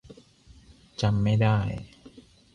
[1.01, 1.57] จำไม่ได้